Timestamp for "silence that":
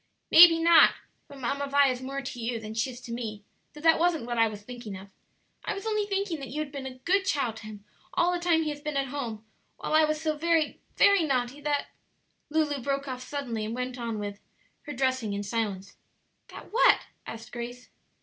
15.43-16.73